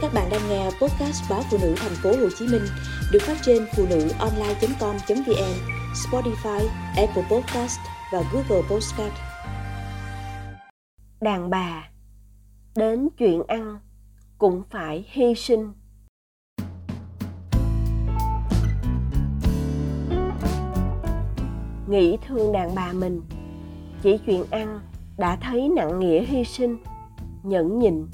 [0.00, 2.62] Các bạn đang nghe podcast báo phụ nữ thành phố Hồ Chí Minh
[3.12, 5.54] được phát trên phụ nữ online.com.vn,
[5.94, 7.78] Spotify, Apple Podcast
[8.12, 9.12] và Google Podcast.
[11.20, 11.90] Đàn bà
[12.76, 13.78] đến chuyện ăn
[14.38, 15.72] cũng phải hy sinh.
[21.88, 23.22] Nghĩ thương đàn bà mình,
[24.02, 24.80] chỉ chuyện ăn
[25.18, 26.76] đã thấy nặng nghĩa hy sinh,
[27.42, 28.06] nhẫn nhịn,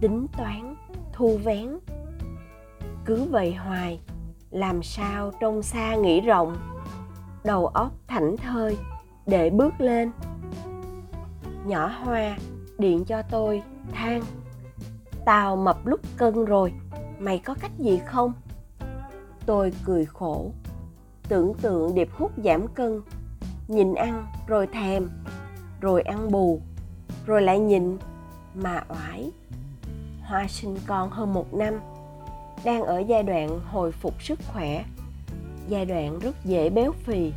[0.00, 0.75] tính toán
[1.16, 1.78] thu vén.
[3.04, 4.00] Cứ vậy hoài,
[4.50, 6.56] làm sao trông xa nghĩ rộng.
[7.44, 8.76] Đầu óc thảnh thơi,
[9.26, 10.10] để bước lên.
[11.64, 12.36] Nhỏ hoa,
[12.78, 13.62] điện cho tôi,
[13.92, 14.22] than.
[15.24, 16.72] Tao mập lúc cân rồi,
[17.18, 18.32] mày có cách gì không?
[19.46, 20.50] Tôi cười khổ.
[21.28, 23.00] Tưởng tượng điệp hút giảm cân.
[23.68, 25.10] Nhìn ăn, rồi thèm.
[25.80, 26.60] Rồi ăn bù.
[27.26, 27.98] Rồi lại nhìn,
[28.54, 29.32] mà oải.
[30.26, 31.80] Hoa sinh con hơn một năm,
[32.64, 34.84] đang ở giai đoạn hồi phục sức khỏe,
[35.68, 37.32] giai đoạn rất dễ béo phì.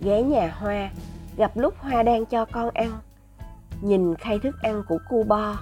[0.00, 0.90] Ghé nhà Hoa,
[1.36, 2.92] gặp lúc Hoa đang cho con ăn,
[3.80, 5.56] nhìn khay thức ăn của cu bo,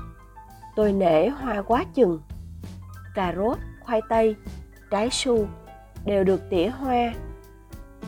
[0.77, 2.20] tôi nể Hoa quá chừng.
[3.14, 4.36] Cà rốt, khoai tây,
[4.91, 5.47] trái su
[6.05, 7.14] đều được tỉa hoa.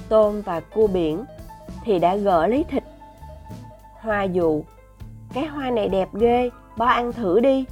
[0.08, 1.24] Tôm và cua biển
[1.84, 2.84] thì đã gỡ lấy thịt.
[4.00, 4.64] Hoa dụ,
[5.32, 7.64] cái hoa này đẹp ghê, Bo ăn thử đi.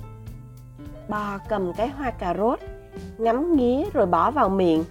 [1.08, 2.58] Bo cầm cái hoa cà rốt,
[3.18, 4.84] ngắm nghía rồi bỏ vào miệng.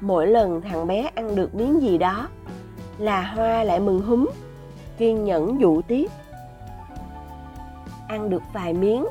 [0.00, 2.28] Mỗi lần thằng bé ăn được miếng gì đó,
[2.98, 4.28] là hoa lại mừng húm,
[4.98, 6.10] kiên nhẫn dụ tiếp.
[8.08, 9.06] Ăn được vài miếng,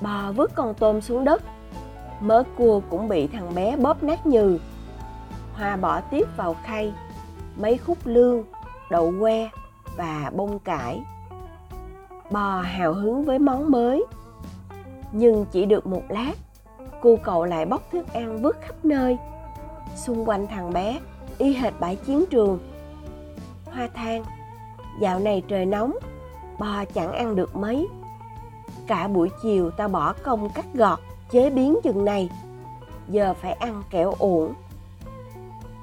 [0.00, 1.42] bò vứt con tôm xuống đất.
[2.20, 4.58] Mớ cua cũng bị thằng bé bóp nát nhừ.
[5.54, 6.92] Hoa bỏ tiếp vào khay,
[7.56, 8.44] mấy khúc lương,
[8.90, 9.50] đậu que
[9.96, 11.02] và bông cải
[12.34, 14.04] bò hào hứng với món mới.
[15.12, 16.32] Nhưng chỉ được một lát
[17.00, 19.18] cu cậu lại bóc thức ăn vứt khắp nơi.
[19.96, 21.00] Xung quanh thằng bé,
[21.38, 22.58] y hệt bãi chiến trường.
[23.64, 24.24] Hoa than,
[25.00, 25.96] dạo này trời nóng,
[26.58, 27.88] bò chẳng ăn được mấy.
[28.86, 30.98] Cả buổi chiều tao bỏ công cắt gọt,
[31.30, 32.30] chế biến chừng này.
[33.08, 34.52] Giờ phải ăn kẹo uổng.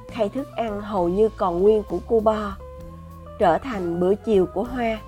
[0.07, 2.55] Khay thức ăn hầu như còn nguyên của cu bo,
[3.39, 4.99] trở thành bữa chiều của hoa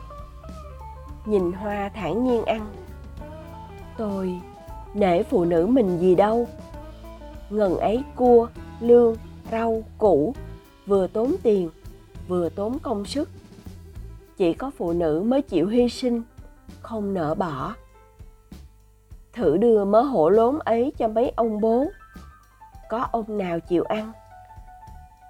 [1.25, 2.73] nhìn hoa thản nhiên ăn.
[3.97, 4.41] Tôi,
[4.93, 6.47] nể phụ nữ mình gì đâu.
[7.49, 8.47] Ngần ấy cua,
[8.79, 9.15] lương,
[9.51, 10.33] rau, củ,
[10.85, 11.69] vừa tốn tiền,
[12.27, 13.29] vừa tốn công sức.
[14.37, 16.21] Chỉ có phụ nữ mới chịu hy sinh,
[16.81, 17.75] không nỡ bỏ.
[19.33, 21.85] Thử đưa mớ hổ lốn ấy cho mấy ông bố.
[22.89, 24.11] Có ông nào chịu ăn?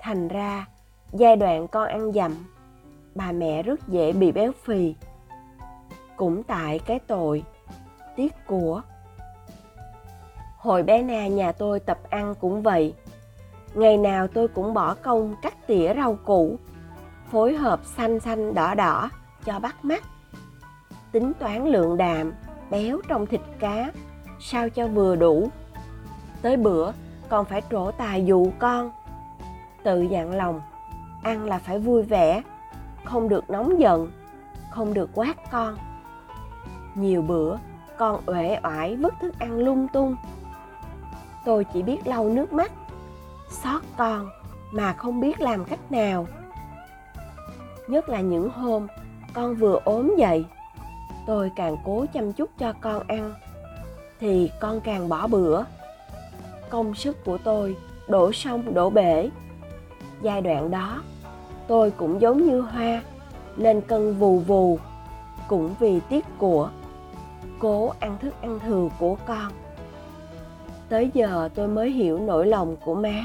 [0.01, 0.65] Thành ra,
[1.11, 2.35] giai đoạn con ăn dặm,
[3.15, 4.95] bà mẹ rất dễ bị béo phì
[6.23, 7.43] cũng tại cái tội
[8.15, 8.81] tiếc của.
[10.57, 12.93] Hồi bé na, nhà tôi tập ăn cũng vậy.
[13.73, 16.57] Ngày nào tôi cũng bỏ công cắt tỉa rau củ,
[17.31, 19.09] phối hợp xanh xanh đỏ đỏ
[19.45, 20.03] cho bắt mắt.
[21.11, 22.33] Tính toán lượng đạm,
[22.69, 23.91] béo trong thịt cá,
[24.39, 25.49] sao cho vừa đủ.
[26.41, 26.91] Tới bữa,
[27.29, 28.91] còn phải trổ tài dụ con.
[29.83, 30.61] Tự dặn lòng,
[31.23, 32.41] ăn là phải vui vẻ,
[33.03, 34.11] không được nóng giận,
[34.71, 35.77] không được quát con
[36.95, 37.57] nhiều bữa
[37.97, 40.15] con uể oải vứt thức ăn lung tung.
[41.45, 42.71] Tôi chỉ biết lau nước mắt,
[43.49, 44.29] xót con
[44.71, 46.27] mà không biết làm cách nào.
[47.87, 48.87] Nhất là những hôm
[49.33, 50.45] con vừa ốm dậy,
[51.27, 53.33] tôi càng cố chăm chút cho con ăn,
[54.19, 55.63] thì con càng bỏ bữa.
[56.69, 57.75] Công sức của tôi
[58.07, 59.29] đổ sông đổ bể.
[60.21, 61.01] Giai đoạn đó,
[61.67, 63.01] tôi cũng giống như hoa
[63.57, 64.79] lên cân vù vù,
[65.47, 66.69] cũng vì tiếc của
[67.59, 69.51] cố ăn thức ăn thừa của con.
[70.89, 73.23] Tới giờ tôi mới hiểu nỗi lòng của má.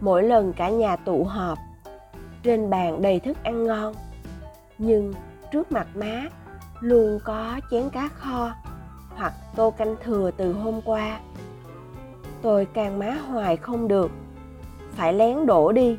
[0.00, 1.58] Mỗi lần cả nhà tụ họp,
[2.42, 3.94] trên bàn đầy thức ăn ngon,
[4.78, 5.12] nhưng
[5.52, 6.28] trước mặt má
[6.80, 8.52] luôn có chén cá kho
[9.16, 11.20] hoặc tô canh thừa từ hôm qua.
[12.42, 14.10] Tôi càng má hoài không được,
[14.90, 15.98] phải lén đổ đi.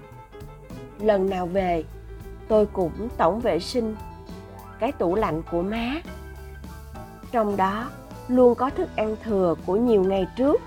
[1.00, 1.84] Lần nào về,
[2.48, 3.96] tôi cũng tổng vệ sinh
[4.82, 5.96] cái tủ lạnh của má.
[7.32, 7.90] Trong đó,
[8.28, 10.62] luôn có thức ăn thừa của nhiều ngày trước.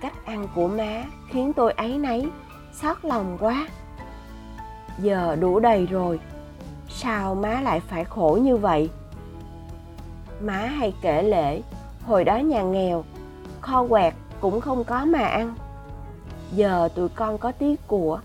[0.00, 2.30] Cách ăn của má khiến tôi ấy nấy,
[2.72, 3.66] xót lòng quá.
[4.98, 6.20] Giờ đủ đầy rồi,
[6.88, 8.90] sao má lại phải khổ như vậy?
[10.40, 11.62] Má hay kể lễ
[12.06, 13.04] hồi đó nhà nghèo,
[13.60, 15.54] kho quẹt cũng không có mà ăn.
[16.52, 18.20] Giờ tụi con có tí của,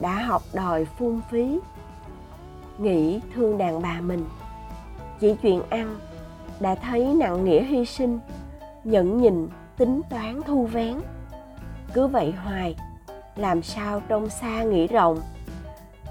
[0.00, 1.58] đã học đòi phung phí
[2.80, 4.24] nghĩ thương đàn bà mình.
[5.20, 5.96] Chỉ chuyện ăn
[6.60, 8.18] đã thấy nặng nghĩa hy sinh,
[8.84, 10.94] nhẫn nhịn, tính toán thu vén.
[11.94, 12.76] Cứ vậy hoài,
[13.36, 15.20] làm sao trong xa nghĩ rộng,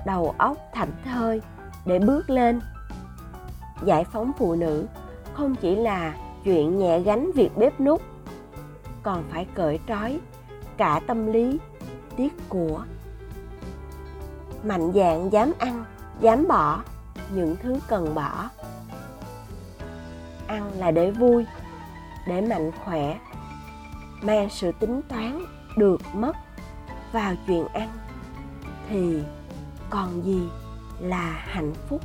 [0.06, 1.42] đầu óc thảnh thơi
[1.86, 2.62] để bước lên.
[3.86, 4.86] Giải phóng phụ nữ
[5.34, 8.02] không chỉ là chuyện nhẹ gánh việc bếp nút
[9.04, 10.20] còn phải cởi trói
[10.78, 11.60] cả tâm lý,
[12.16, 12.84] tiếc của.
[14.64, 15.84] Mạnh dạn dám ăn
[16.20, 16.82] dám bỏ
[17.34, 18.50] những thứ cần bỏ.
[20.48, 21.46] Ăn là để vui,
[22.28, 23.20] để mạnh khỏe.
[24.22, 25.46] Mang sự tính toán
[25.78, 26.34] được mất
[27.12, 27.90] vào chuyện ăn
[28.90, 29.24] thì
[29.90, 30.50] còn gì
[31.00, 32.02] là hạnh phúc?